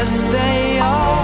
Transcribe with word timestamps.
yes, 0.00 0.26
they 0.28 0.78
always 0.78 1.19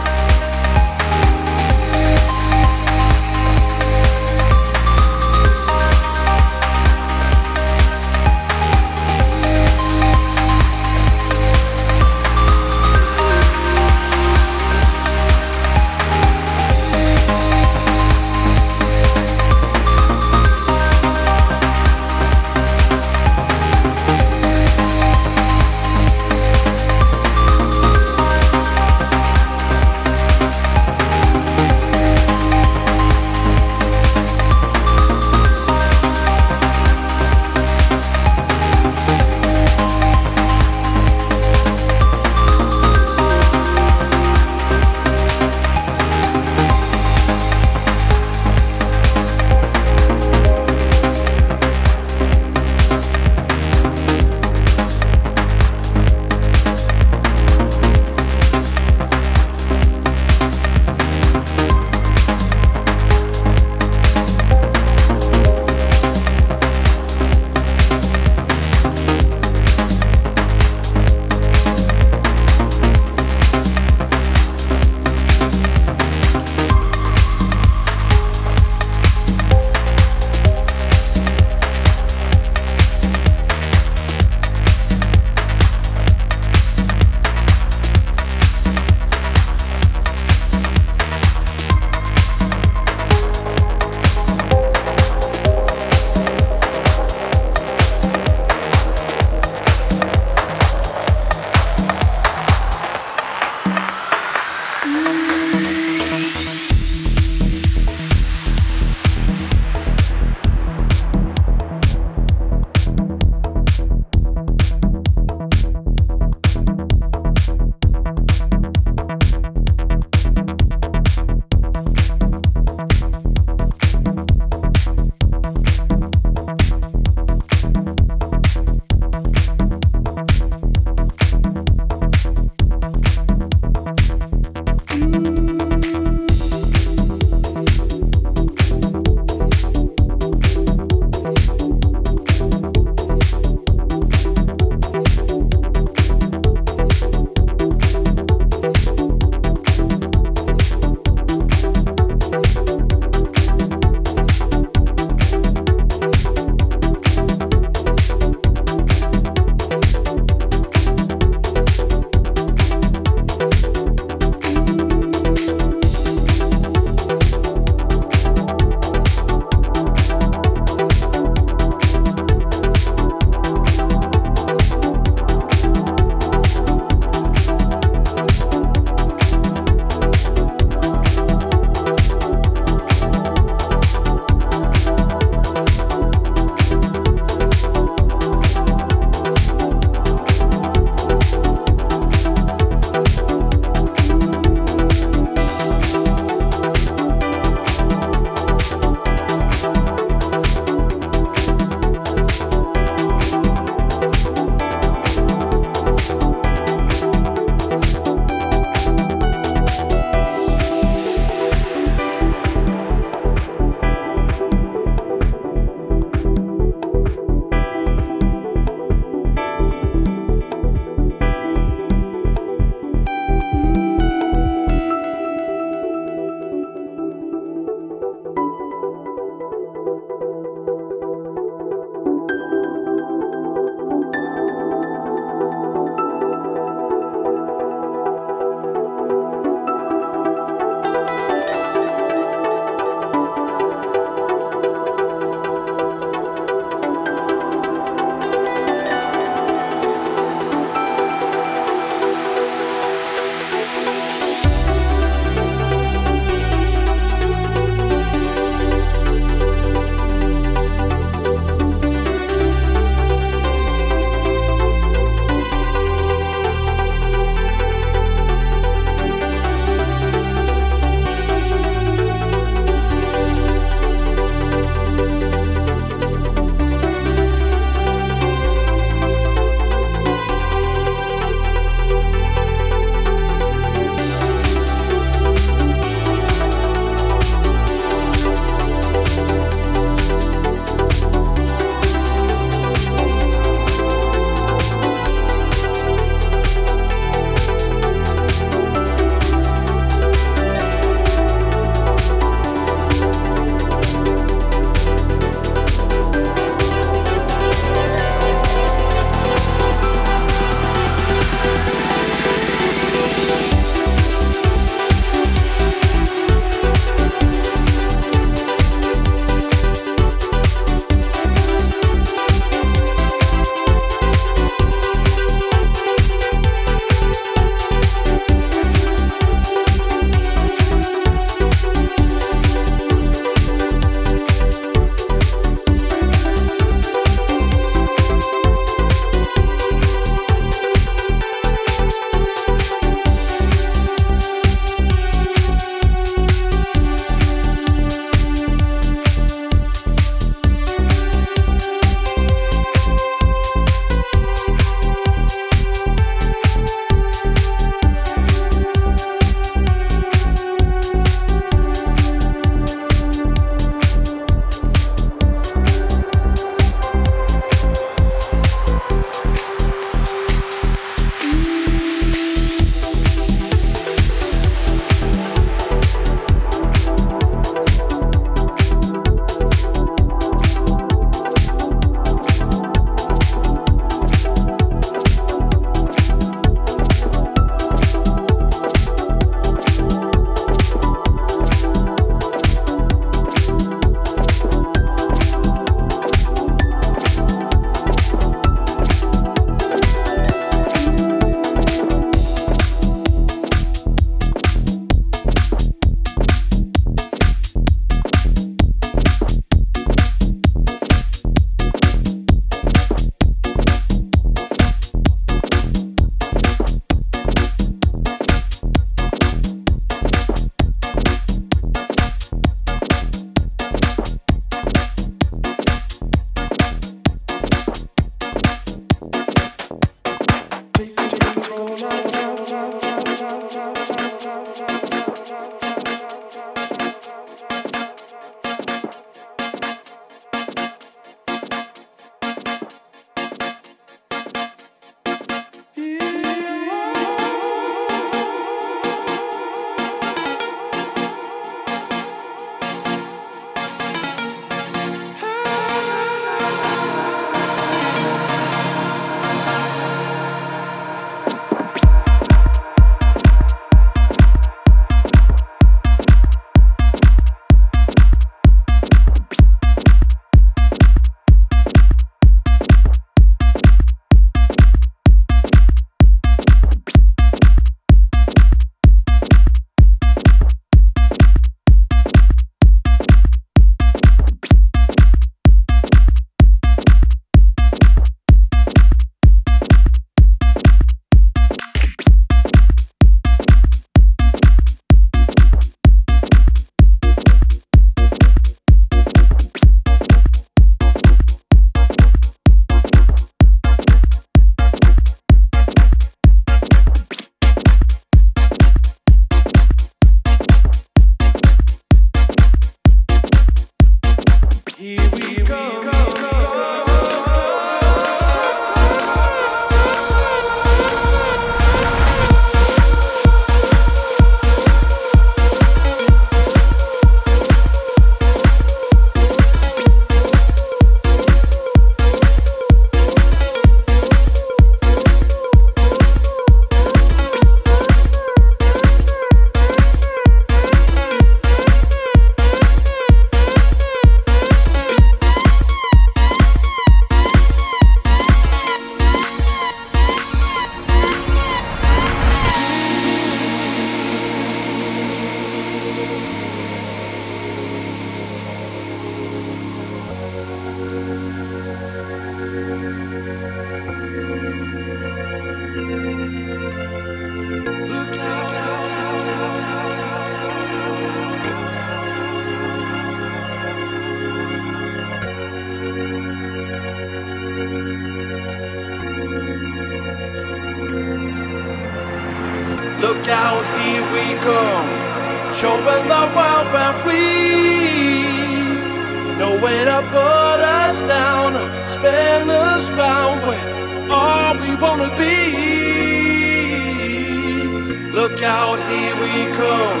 out, 598.44 598.78
here 598.90 599.16
we 599.22 599.32
come, 599.54 600.00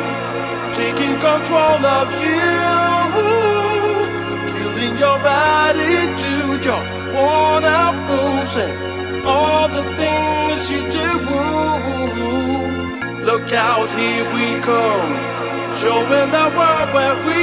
taking 0.74 1.14
control 1.18 1.84
of 1.98 2.08
you, 2.22 2.40
killing 4.54 4.96
your 4.98 5.18
attitude, 5.18 6.64
your 6.64 6.82
worn 7.14 7.64
out 7.64 7.96
moves, 8.08 8.56
and 8.56 9.26
all 9.26 9.68
the 9.68 9.82
things 9.98 10.70
you 10.70 10.80
do. 10.98 11.08
Look 13.24 13.52
out, 13.54 13.88
here 13.98 14.26
we 14.34 14.46
come, 14.60 15.12
showing 15.80 16.30
the 16.36 16.46
world 16.56 16.88
where 16.94 17.16
we. 17.26 17.42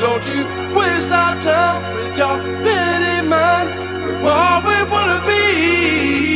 Don't 0.00 0.24
you 0.34 0.44
waste 0.78 1.10
our 1.10 1.34
time 1.40 1.82
with 1.94 2.18
your 2.18 2.38
pity 2.62 3.28
mind. 3.28 3.70
We're 4.22 4.30
all 4.30 4.60
we 4.62 4.78
wanna 4.92 5.20
be. 5.26 6.35